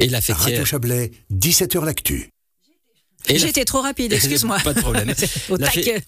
[0.00, 0.66] Et la Radio fêtière.
[0.66, 2.30] Chablais, 17h l'actu.
[3.28, 4.58] J'étais trop rapide, excuse-moi.
[4.64, 5.12] Pas de problème.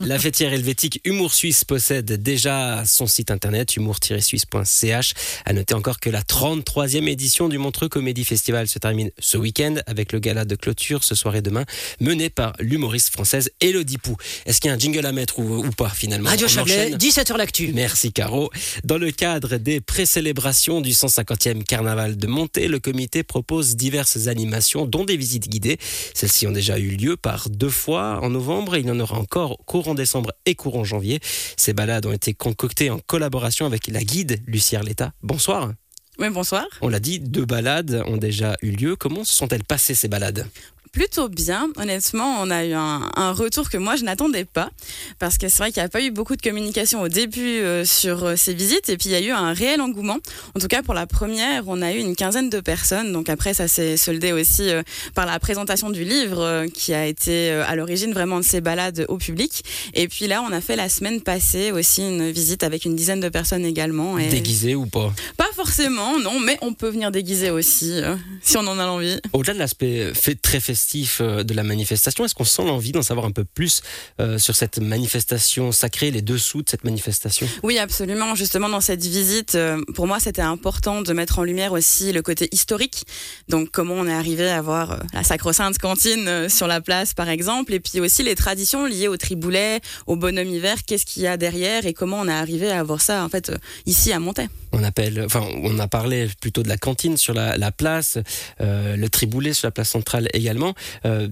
[0.00, 5.14] La, fêtière helvétique Humour Suisse possède déjà son site internet humour-suisse.ch.
[5.44, 9.76] À noter encore que la 33e édition du Montreux Comédie Festival se termine ce week-end
[9.86, 11.64] avec le gala de clôture ce soir et demain
[12.00, 14.16] mené par l'humoriste française Elodie Pou.
[14.46, 16.30] Est-ce qu'il y a un jingle à mettre ou, ou pas finalement?
[16.30, 17.72] Radio Chablais, enchaîne 17h l'actu.
[17.74, 18.50] Merci Caro.
[18.84, 24.86] Dans le cadre des précélébrations du 150e carnaval de Montée, le comité propose diverses animations,
[24.86, 25.78] dont des visites guidées.
[26.14, 29.18] Celles-ci ont déjà eu lieu par deux fois en novembre et il y en aura
[29.18, 31.20] encore courant décembre et courant janvier.
[31.56, 35.12] Ces balades ont été concoctées en collaboration avec la guide Lucie Arletta.
[35.22, 35.72] Bonsoir.
[36.18, 36.66] Oui, bonsoir.
[36.80, 38.96] On l'a dit, deux balades ont déjà eu lieu.
[38.96, 40.46] Comment se sont-elles passées ces balades?
[40.92, 44.68] Plutôt bien, honnêtement, on a eu un, un retour que moi je n'attendais pas,
[45.18, 47.86] parce que c'est vrai qu'il n'y a pas eu beaucoup de communication au début euh,
[47.86, 50.18] sur euh, ces visites, et puis il y a eu un réel engouement.
[50.54, 53.54] En tout cas, pour la première, on a eu une quinzaine de personnes, donc après
[53.54, 54.82] ça s'est soldé aussi euh,
[55.14, 59.16] par la présentation du livre, qui a été à l'origine vraiment de ces balades au
[59.16, 59.64] public.
[59.94, 63.20] Et puis là, on a fait la semaine passée aussi une visite avec une dizaine
[63.20, 64.18] de personnes également.
[64.18, 65.10] Et Déguisées ou pas?
[65.38, 69.20] Pas forcément, non, mais on peut venir déguiser aussi, euh, si on en a l'envie.
[69.32, 73.02] Au-delà de l'aspect fait- très festif euh, de la manifestation, est-ce qu'on sent l'envie d'en
[73.02, 73.80] savoir un peu plus
[74.20, 77.46] euh, sur cette manifestation sacrée, les dessous de cette manifestation?
[77.62, 78.34] Oui, absolument.
[78.34, 82.22] Justement, dans cette visite, euh, pour moi, c'était important de mettre en lumière aussi le
[82.22, 83.04] côté historique.
[83.48, 87.14] Donc, comment on est arrivé à avoir euh, la sacro-sainte cantine euh, sur la place,
[87.14, 91.22] par exemple, et puis aussi les traditions liées au triboulet, au bonhomme hiver, qu'est-ce qu'il
[91.22, 94.12] y a derrière et comment on est arrivé à avoir ça, en fait, euh, ici
[94.12, 94.48] à Montaix.
[94.72, 98.18] On appelle, enfin, on a parlé plutôt de la cantine sur la, la place,
[98.60, 100.74] euh, le triboulet sur la place centrale également.
[101.04, 101.28] Euh,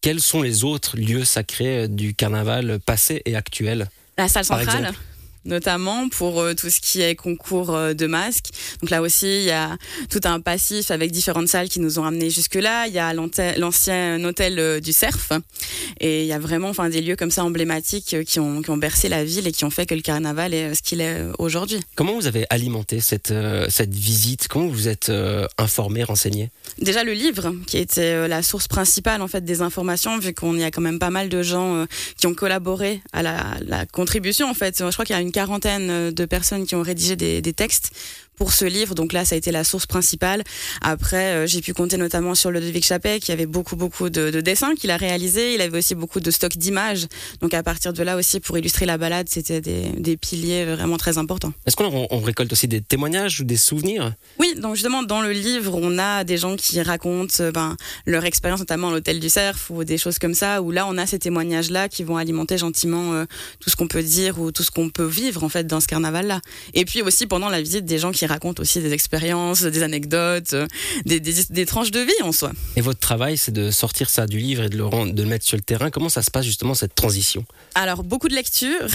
[0.00, 3.88] quels sont les autres lieux sacrés du carnaval passé et actuel?
[4.18, 4.92] La salle centrale?
[5.44, 8.50] Notamment pour euh, tout ce qui est concours euh, de masques.
[8.80, 9.76] Donc là aussi, il y a
[10.10, 12.86] tout un passif avec différentes salles qui nous ont amenés jusque-là.
[12.86, 15.32] Il y a l'ancien hôtel euh, du Cerf.
[16.00, 18.76] Et il y a vraiment enfin, des lieux comme ça emblématiques qui ont, qui ont
[18.76, 21.80] bercé la ville et qui ont fait que le carnaval est ce qu'il est aujourd'hui.
[21.96, 23.32] Comment vous avez alimenté cette,
[23.68, 24.48] cette visite?
[24.48, 25.10] Comment vous êtes
[25.58, 26.50] informé, renseigné?
[26.78, 30.64] Déjà le livre, qui était la source principale en fait des informations, vu qu'on y
[30.64, 31.86] a quand même pas mal de gens
[32.16, 34.78] qui ont collaboré à la, la contribution en fait.
[34.78, 37.52] Je crois qu'il y a une quarantaine euh, de personnes qui ont rédigé des, des
[37.52, 37.90] textes
[38.36, 38.94] pour ce livre.
[38.94, 40.42] Donc là, ça a été la source principale.
[40.80, 44.40] Après, euh, j'ai pu compter notamment sur Ludovic Chappet, qui avait beaucoup, beaucoup de, de
[44.40, 45.54] dessins qu'il a réalisés.
[45.54, 47.06] Il avait aussi beaucoup de stocks d'images.
[47.40, 50.96] Donc à partir de là aussi, pour illustrer la balade, c'était des, des piliers vraiment
[50.96, 51.52] très importants.
[51.66, 54.14] Est-ce qu'on on récolte aussi des témoignages ou des souvenirs?
[54.38, 57.76] Oui, donc justement, dans le livre, on a des gens qui racontent euh, ben,
[58.06, 60.98] leur expérience, notamment à l'hôtel du Cerf ou des choses comme ça, où là, on
[60.98, 63.24] a ces témoignages-là qui vont alimenter gentiment euh,
[63.60, 65.86] tout ce qu'on peut dire ou tout ce qu'on peut vivre, en fait, dans ce
[65.86, 66.40] carnaval-là.
[66.74, 70.52] Et puis aussi, pendant la visite, des gens qui racontent aussi des expériences, des anecdotes,
[70.52, 70.66] euh,
[71.04, 72.52] des, des, des tranches de vie en soi.
[72.76, 75.28] Et votre travail, c'est de sortir ça du livre et de le, rendre, de le
[75.28, 75.90] mettre sur le terrain.
[75.90, 77.44] Comment ça se passe justement cette transition?
[77.74, 78.88] Alors, beaucoup de lectures.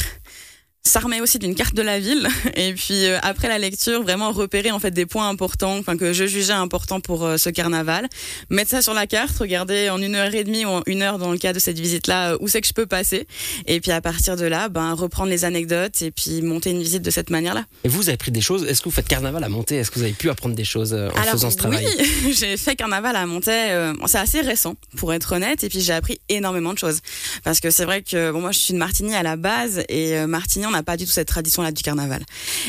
[0.88, 4.32] Ça remet aussi d'une carte de la ville et puis euh, après la lecture vraiment
[4.32, 8.08] repérer en fait des points importants enfin que je jugeais importants pour euh, ce carnaval
[8.50, 11.18] mettre ça sur la carte regarder en une heure et demie ou en une heure
[11.18, 13.28] dans le cas de cette visite là où c'est que je peux passer
[13.66, 17.04] et puis à partir de là ben reprendre les anecdotes et puis monter une visite
[17.04, 19.44] de cette manière là Et vous, avez pris des choses Est-ce que vous faites carnaval
[19.44, 21.58] à monter Est-ce que vous avez pu apprendre des choses euh, en Alors, faisant ce
[21.58, 21.86] travail?
[22.00, 23.72] Oui, j'ai fait carnaval à Montaix.
[23.72, 25.64] euh, c'est assez récent, pour être honnête.
[25.64, 27.02] Et puis j'ai appris énormément de choses.
[27.44, 29.84] Parce que c'est vrai que bon, moi, je suis de Martigny à la base.
[29.90, 32.24] Et euh, Martigny, on n'a pas du tout cette tradition-là du carnaval.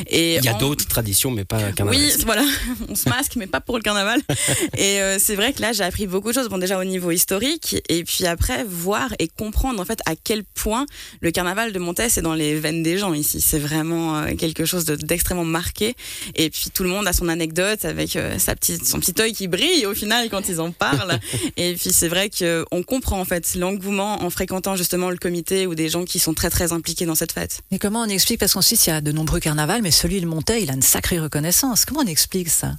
[0.09, 2.01] Et Il y a en- d'autres traditions, mais pas carnaval.
[2.01, 2.45] oui, voilà,
[2.89, 4.21] on se masque, mais pas pour le carnaval.
[4.77, 6.49] Et euh, c'est vrai que là, j'ai appris beaucoup de choses.
[6.49, 10.45] Bon, déjà au niveau historique, et puis après voir et comprendre en fait à quel
[10.45, 10.87] point
[11.21, 13.41] le carnaval de Montaix c'est dans les veines des gens ici.
[13.41, 15.95] C'est vraiment euh, quelque chose de- d'extrêmement marqué.
[16.35, 19.33] Et puis tout le monde a son anecdote avec euh, sa petite, son petit œil
[19.33, 21.19] qui brille au final quand ils en parlent.
[21.57, 25.67] et puis c'est vrai que on comprend en fait l'engouement en fréquentant justement le comité
[25.67, 27.61] ou des gens qui sont très très impliqués dans cette fête.
[27.71, 30.21] Mais comment on explique Parce qu'en Suisse, il y a de nombreux carnavals, mais celui
[30.21, 31.85] de Montaix, il a une sacrée reconnaissance.
[31.85, 32.73] Comment on explique ça?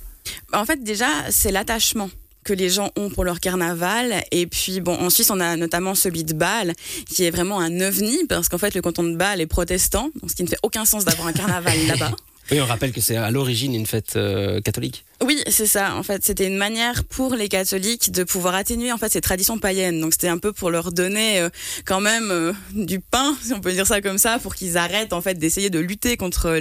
[0.53, 2.09] En fait, déjà, c'est l'attachement
[2.43, 4.23] que les gens ont pour leur carnaval.
[4.31, 6.73] Et puis, bon, en Suisse, on a notamment celui de Bâle,
[7.07, 10.31] qui est vraiment un ovni, parce qu'en fait, le canton de Bâle est protestant, donc
[10.31, 12.11] ce qui ne fait aucun sens d'avoir un carnaval là-bas.
[12.51, 15.05] Oui, on rappelle que c'est à l'origine une fête euh, catholique.
[15.29, 15.95] Oui, c'est ça.
[15.95, 19.59] En fait, c'était une manière pour les catholiques de pouvoir atténuer en fait ces traditions
[19.59, 20.01] païennes.
[20.01, 21.49] Donc c'était un peu pour leur donner euh,
[21.85, 25.13] quand même euh, du pain, si on peut dire ça comme ça, pour qu'ils arrêtent
[25.13, 26.59] en fait d'essayer de lutter contre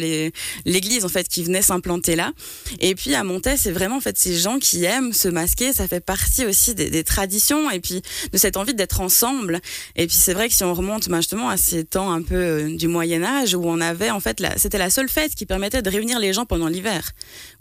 [0.67, 2.33] l'Église en fait qui venait s'implanter là.
[2.81, 5.73] Et puis à Montaix, c'est vraiment en fait ces gens qui aiment se masquer.
[5.73, 8.03] Ça fait partie aussi des, traditions et puis
[8.35, 9.63] de cette envie d'être ensemble.
[9.97, 12.35] Et puis c'est vrai que si on remonte ben, justement à ces temps un peu
[12.35, 15.81] euh, du Moyen Âge où on avait en fait c'était la seule fête qui permettait
[15.81, 17.13] de réunir les gens pendant l'hiver,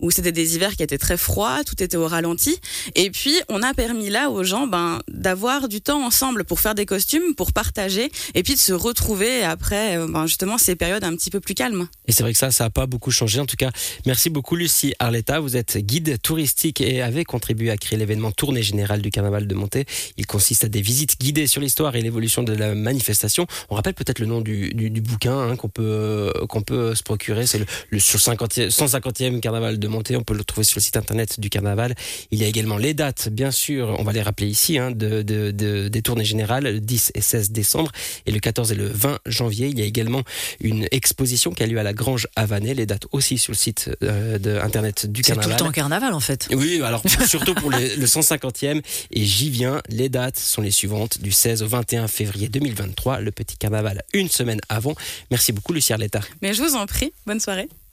[0.02, 2.60] où c'était des hivers qui très froid, tout était au ralenti.
[2.96, 6.76] Et puis, on a permis là aux gens ben, d'avoir du temps ensemble pour faire
[6.76, 11.04] des costumes, pour partager, et puis de se retrouver après euh, ben, justement ces périodes
[11.04, 11.88] un petit peu plus calmes.
[12.08, 13.40] Et c'est vrai que ça, ça n'a pas beaucoup changé.
[13.40, 13.72] En tout cas,
[14.06, 15.40] merci beaucoup Lucie Arletta.
[15.40, 19.56] Vous êtes guide touristique et avez contribué à créer l'événement Tournée Générale du Carnaval de
[19.56, 19.86] Montée.
[20.18, 23.48] Il consiste à des visites guidées sur l'histoire et l'évolution de la manifestation.
[23.70, 24.72] On rappelle peut-être le nom du,
[25.02, 27.46] bouquin hein, qu'on peut, qu'on peut se procurer.
[27.46, 30.16] C'est le, sur 150e Carnaval de Montée.
[30.16, 31.96] On peut le trouver sur le site internet du Carnaval.
[32.32, 35.22] Il y a également les dates, bien sûr, on va les rappeler ici, hein, de,
[35.22, 37.92] des tournées générales, le 10 et 16 décembre.
[38.26, 40.24] Et le 14 et le 20 janvier, il y a également
[40.62, 42.74] une exposition qui a lieu à la Grange Havanais.
[42.74, 45.52] Les dates aussi sur le site euh, de internet du Carnaval.
[45.52, 46.48] C'est tout le temps Carnaval en fait.
[46.52, 48.82] Oui, alors surtout pour le 150e.
[49.12, 53.32] Et j'y viens, les dates sont les suivantes, du 16 au 21 février 2023, le
[53.32, 54.96] petit Carnaval une semaine avant.
[55.32, 56.22] Merci beaucoup Lucie Arletta.
[56.42, 57.68] Mais je vous en prie, bonne soirée.